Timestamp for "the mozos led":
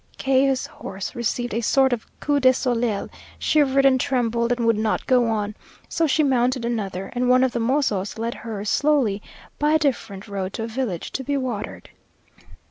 7.51-8.33